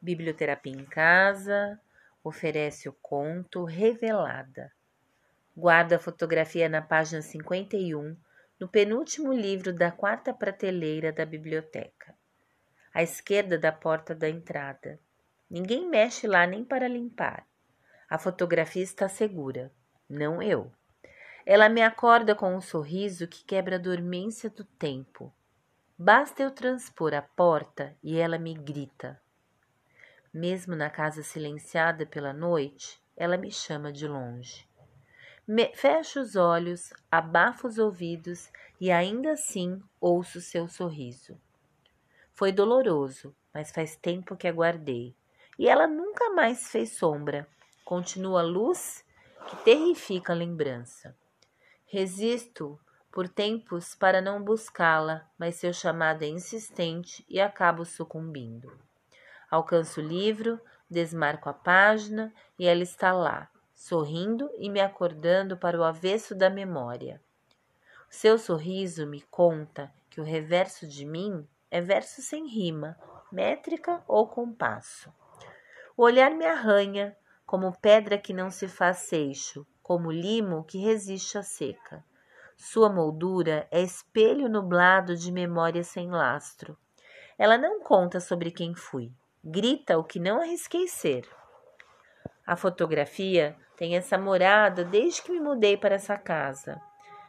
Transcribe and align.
Biblioterapia 0.00 0.72
em 0.72 0.84
Casa 0.84 1.80
oferece 2.22 2.88
o 2.88 2.92
conto 3.02 3.64
Revelada. 3.64 4.70
Guarda 5.56 5.96
a 5.96 5.98
fotografia 5.98 6.68
na 6.68 6.80
página 6.80 7.20
51, 7.20 8.16
no 8.60 8.68
penúltimo 8.68 9.32
livro 9.32 9.72
da 9.72 9.90
quarta 9.90 10.32
prateleira 10.32 11.12
da 11.12 11.26
biblioteca, 11.26 12.14
à 12.94 13.02
esquerda 13.02 13.58
da 13.58 13.72
porta 13.72 14.14
da 14.14 14.28
entrada. 14.28 15.00
Ninguém 15.50 15.88
mexe 15.88 16.28
lá 16.28 16.46
nem 16.46 16.64
para 16.64 16.86
limpar. 16.86 17.44
A 18.08 18.18
fotografia 18.18 18.84
está 18.84 19.08
segura, 19.08 19.72
não 20.08 20.40
eu. 20.40 20.70
Ela 21.44 21.68
me 21.68 21.82
acorda 21.82 22.36
com 22.36 22.54
um 22.54 22.60
sorriso 22.60 23.26
que 23.26 23.44
quebra 23.44 23.76
a 23.76 23.80
dormência 23.80 24.48
do 24.48 24.64
tempo. 24.64 25.34
Basta 25.98 26.42
eu 26.42 26.52
transpor 26.52 27.14
a 27.14 27.22
porta 27.22 27.96
e 28.00 28.16
ela 28.16 28.38
me 28.38 28.54
grita. 28.54 29.20
Mesmo 30.38 30.76
na 30.76 30.88
casa 30.88 31.24
silenciada 31.24 32.06
pela 32.06 32.32
noite, 32.32 33.02
ela 33.16 33.36
me 33.36 33.50
chama 33.50 33.92
de 33.92 34.06
longe. 34.06 34.68
Me 35.44 35.74
fecho 35.74 36.20
os 36.20 36.36
olhos, 36.36 36.92
abafo 37.10 37.66
os 37.66 37.76
ouvidos 37.76 38.48
e 38.80 38.88
ainda 38.92 39.32
assim 39.32 39.82
ouço 40.00 40.40
seu 40.40 40.68
sorriso. 40.68 41.36
Foi 42.34 42.52
doloroso, 42.52 43.34
mas 43.52 43.72
faz 43.72 43.96
tempo 43.96 44.36
que 44.36 44.46
aguardei. 44.46 45.12
E 45.58 45.68
ela 45.68 45.88
nunca 45.88 46.30
mais 46.30 46.70
fez 46.70 46.92
sombra. 46.92 47.44
Continua 47.84 48.40
luz 48.40 49.04
que 49.48 49.56
terrifica 49.64 50.32
a 50.32 50.36
lembrança. 50.36 51.16
Resisto 51.84 52.78
por 53.10 53.28
tempos 53.28 53.92
para 53.92 54.20
não 54.20 54.40
buscá-la, 54.40 55.28
mas 55.36 55.56
seu 55.56 55.72
chamado 55.72 56.22
é 56.22 56.28
insistente 56.28 57.26
e 57.28 57.40
acabo 57.40 57.84
sucumbindo. 57.84 58.86
Alcanço 59.50 60.00
o 60.00 60.04
livro, 60.04 60.60
desmarco 60.90 61.48
a 61.48 61.52
página 61.52 62.32
e 62.58 62.66
ela 62.66 62.82
está 62.82 63.12
lá, 63.12 63.48
sorrindo 63.74 64.50
e 64.58 64.68
me 64.68 64.80
acordando 64.80 65.56
para 65.56 65.78
o 65.78 65.84
avesso 65.84 66.34
da 66.34 66.50
memória. 66.50 67.20
O 68.10 68.14
seu 68.14 68.38
sorriso 68.38 69.06
me 69.06 69.20
conta 69.22 69.92
que 70.10 70.20
o 70.20 70.24
reverso 70.24 70.86
de 70.86 71.04
mim 71.04 71.46
é 71.70 71.80
verso 71.80 72.22
sem 72.22 72.46
rima, 72.46 72.98
métrica 73.30 74.02
ou 74.06 74.26
compasso. 74.26 75.12
O 75.96 76.02
olhar 76.02 76.30
me 76.30 76.46
arranha, 76.46 77.16
como 77.44 77.76
pedra 77.78 78.18
que 78.18 78.32
não 78.32 78.50
se 78.50 78.68
faz 78.68 78.98
seixo, 78.98 79.66
como 79.82 80.12
limo 80.12 80.64
que 80.64 80.78
resiste 80.78 81.38
à 81.38 81.42
seca. 81.42 82.04
Sua 82.56 82.90
moldura 82.90 83.66
é 83.70 83.80
espelho 83.80 84.48
nublado 84.48 85.16
de 85.16 85.30
memória 85.30 85.82
sem 85.82 86.10
lastro. 86.10 86.76
Ela 87.38 87.56
não 87.56 87.80
conta 87.80 88.20
sobre 88.20 88.50
quem 88.50 88.74
fui, 88.74 89.12
grita 89.50 89.98
o 89.98 90.04
que 90.04 90.20
não 90.20 90.40
arrisquei 90.40 90.86
ser. 90.86 91.26
A 92.46 92.54
fotografia 92.54 93.56
tem 93.76 93.96
essa 93.96 94.18
morada 94.18 94.84
desde 94.84 95.22
que 95.22 95.32
me 95.32 95.40
mudei 95.40 95.76
para 95.76 95.94
essa 95.94 96.18
casa. 96.18 96.80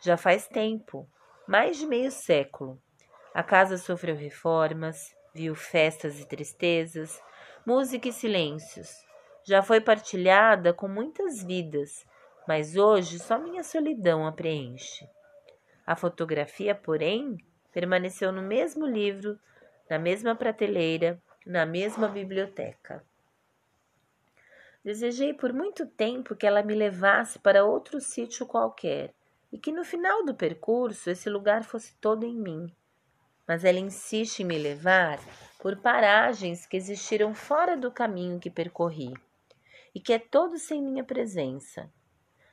Já 0.00 0.16
faz 0.16 0.48
tempo, 0.48 1.08
mais 1.46 1.76
de 1.76 1.86
meio 1.86 2.10
século. 2.10 2.80
A 3.32 3.42
casa 3.42 3.78
sofreu 3.78 4.16
reformas, 4.16 5.14
viu 5.32 5.54
festas 5.54 6.18
e 6.18 6.26
tristezas, 6.26 7.22
música 7.64 8.08
e 8.08 8.12
silêncios. 8.12 8.90
Já 9.44 9.62
foi 9.62 9.80
partilhada 9.80 10.72
com 10.74 10.88
muitas 10.88 11.42
vidas, 11.42 12.04
mas 12.46 12.76
hoje 12.76 13.18
só 13.18 13.38
minha 13.38 13.62
solidão 13.62 14.26
a 14.26 14.32
preenche. 14.32 15.08
A 15.86 15.94
fotografia, 15.94 16.74
porém, 16.74 17.36
permaneceu 17.72 18.32
no 18.32 18.42
mesmo 18.42 18.86
livro, 18.86 19.38
na 19.88 19.98
mesma 19.98 20.34
prateleira, 20.34 21.20
na 21.46 21.64
mesma 21.64 22.08
biblioteca. 22.08 23.04
Desejei 24.84 25.34
por 25.34 25.52
muito 25.52 25.86
tempo 25.86 26.34
que 26.34 26.46
ela 26.46 26.62
me 26.62 26.74
levasse 26.74 27.38
para 27.38 27.64
outro 27.64 28.00
sítio 28.00 28.46
qualquer 28.46 29.12
e 29.52 29.58
que 29.58 29.72
no 29.72 29.84
final 29.84 30.24
do 30.24 30.34
percurso 30.34 31.10
esse 31.10 31.28
lugar 31.28 31.64
fosse 31.64 31.94
todo 31.96 32.24
em 32.24 32.34
mim. 32.34 32.74
Mas 33.46 33.64
ela 33.64 33.78
insiste 33.78 34.40
em 34.40 34.44
me 34.44 34.56
levar 34.56 35.18
por 35.58 35.76
paragens 35.76 36.66
que 36.66 36.76
existiram 36.76 37.34
fora 37.34 37.76
do 37.76 37.90
caminho 37.90 38.40
que 38.40 38.48
percorri 38.48 39.12
e 39.94 40.00
que 40.00 40.12
é 40.12 40.18
todo 40.18 40.56
sem 40.58 40.82
minha 40.82 41.04
presença. 41.04 41.90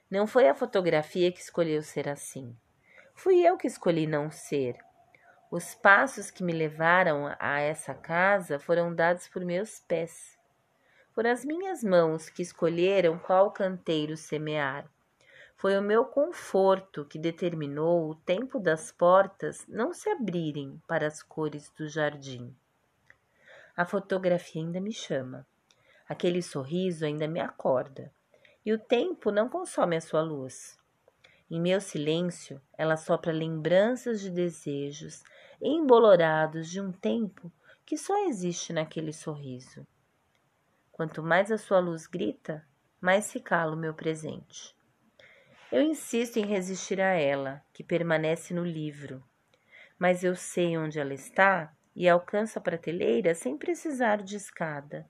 Não 0.10 0.26
foi 0.26 0.48
a 0.48 0.56
fotografia 0.56 1.32
que 1.32 1.40
escolheu 1.40 1.82
ser 1.82 2.10
assim. 2.10 2.56
Fui 3.14 3.40
eu 3.40 3.58
que 3.58 3.68
escolhi 3.68 4.08
não 4.08 4.30
ser. 4.32 4.78
Os 5.50 5.74
passos 5.74 6.30
que 6.30 6.44
me 6.44 6.52
levaram 6.52 7.34
a 7.40 7.60
essa 7.60 7.94
casa 7.94 8.60
foram 8.60 8.94
dados 8.94 9.30
por 9.30 9.46
meus 9.46 9.80
pés. 9.80 10.38
Foram 11.14 11.32
as 11.32 11.46
minhas 11.46 11.82
mãos 11.82 12.30
que 12.30 12.42
escolheram 12.42 13.18
qual 13.18 13.52
canteiro 13.52 14.18
semear. 14.18 14.86
Foi 15.56 15.78
o 15.78 15.82
meu 15.82 16.04
conforto 16.04 17.06
que 17.06 17.18
determinou 17.18 18.10
o 18.10 18.16
tempo 18.16 18.60
das 18.60 18.92
portas 18.92 19.66
não 19.70 19.94
se 19.94 20.10
abrirem 20.10 20.82
para 20.86 21.08
as 21.08 21.24
cores 21.24 21.72
do 21.78 21.88
jardim. 21.88 22.54
A 23.76 23.86
fotografia 23.86 24.62
ainda 24.62 24.82
me 24.82 24.92
chama. 24.92 25.48
Aquele 26.10 26.42
sorriso 26.42 27.06
ainda 27.06 27.26
me 27.26 27.40
acorda. 27.40 28.12
E 28.66 28.74
o 28.74 28.78
tempo 28.78 29.32
não 29.32 29.48
consome 29.48 29.96
a 29.96 30.02
sua 30.02 30.22
luz. 30.22 30.78
Em 31.50 31.62
meu 31.62 31.80
silêncio, 31.80 32.62
ela 32.78 32.98
sopra 32.98 33.32
lembranças 33.32 34.20
de 34.20 34.30
desejos 34.30 35.24
embolorados 35.62 36.70
de 36.70 36.82
um 36.82 36.92
tempo 36.92 37.50
que 37.86 37.98
só 37.98 38.28
existe 38.28 38.74
naquele 38.74 39.14
sorriso. 39.14 39.88
Quanto 40.92 41.24
mais 41.24 41.50
a 41.50 41.58
sua 41.58 41.80
luz 41.80 42.06
grita, 42.06 42.68
mais 43.00 43.26
se 43.26 43.40
cala 43.40 43.76
o 43.76 43.80
meu 43.80 43.94
presente. 43.94 44.76
Eu 45.72 45.82
insisto 45.82 46.38
em 46.38 46.46
resistir 46.46 47.00
a 47.00 47.14
ela, 47.14 47.64
que 47.72 47.84
permanece 47.84 48.54
no 48.54 48.66
livro, 48.66 49.24
mas 49.98 50.26
eu 50.26 50.36
sei 50.36 50.78
onde 50.78 51.00
ela 51.00 51.14
está 51.14 51.74
e 51.96 52.10
alcanço 52.10 52.60
a 52.60 52.62
prateleira 52.62 53.34
sem 53.34 53.58
precisar 53.58 54.22
de 54.22 54.36
escada. 54.36 55.10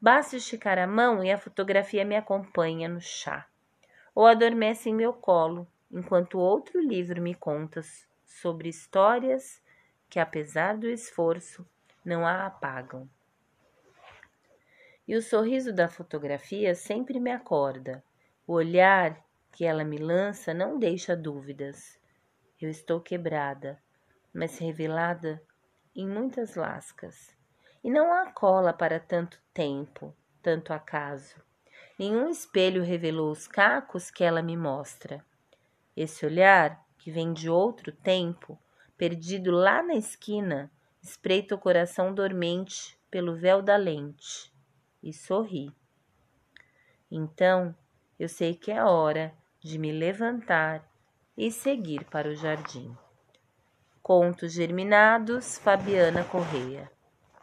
Basta 0.00 0.36
esticar 0.36 0.76
a 0.76 0.88
mão 0.88 1.22
e 1.22 1.30
a 1.30 1.38
fotografia 1.38 2.04
me 2.04 2.16
acompanha 2.16 2.88
no 2.88 3.00
chá 3.00 3.48
ou 4.14 4.26
adormece 4.26 4.90
em 4.90 4.94
meu 4.94 5.12
colo, 5.12 5.66
enquanto 5.90 6.38
outro 6.38 6.80
livro 6.80 7.20
me 7.20 7.34
conta 7.34 7.80
sobre 8.24 8.68
histórias 8.68 9.62
que, 10.08 10.18
apesar 10.18 10.76
do 10.76 10.88
esforço, 10.88 11.66
não 12.04 12.26
a 12.26 12.46
apagam. 12.46 13.08
E 15.06 15.16
o 15.16 15.22
sorriso 15.22 15.72
da 15.72 15.88
fotografia 15.88 16.74
sempre 16.74 17.18
me 17.18 17.30
acorda. 17.30 18.04
O 18.46 18.52
olhar 18.54 19.22
que 19.50 19.64
ela 19.64 19.84
me 19.84 19.98
lança 19.98 20.54
não 20.54 20.78
deixa 20.78 21.16
dúvidas. 21.16 21.98
Eu 22.60 22.70
estou 22.70 23.00
quebrada, 23.00 23.82
mas 24.32 24.58
revelada 24.58 25.42
em 25.94 26.08
muitas 26.08 26.54
lascas. 26.54 27.36
E 27.82 27.90
não 27.90 28.12
há 28.12 28.30
cola 28.30 28.72
para 28.72 29.00
tanto 29.00 29.40
tempo, 29.52 30.14
tanto 30.40 30.72
acaso. 30.72 31.36
Nenhum 32.02 32.28
espelho 32.28 32.82
revelou 32.82 33.30
os 33.30 33.46
cacos 33.46 34.10
que 34.10 34.24
ela 34.24 34.42
me 34.42 34.56
mostra. 34.56 35.24
Esse 35.96 36.26
olhar, 36.26 36.84
que 36.98 37.12
vem 37.12 37.32
de 37.32 37.48
outro 37.48 37.92
tempo, 37.92 38.58
perdido 38.98 39.52
lá 39.52 39.84
na 39.84 39.94
esquina, 39.94 40.68
espreita 41.00 41.54
o 41.54 41.58
coração 41.58 42.12
dormente 42.12 42.98
pelo 43.08 43.36
véu 43.36 43.62
da 43.62 43.76
lente 43.76 44.52
e 45.00 45.12
sorri. 45.12 45.72
Então 47.08 47.72
eu 48.18 48.28
sei 48.28 48.56
que 48.56 48.72
é 48.72 48.82
hora 48.82 49.32
de 49.60 49.78
me 49.78 49.92
levantar 49.92 50.84
e 51.36 51.52
seguir 51.52 52.04
para 52.06 52.28
o 52.28 52.34
jardim. 52.34 52.92
Contos 54.02 54.52
Germinados, 54.52 55.56
Fabiana 55.56 56.24
Correia. 56.24 56.90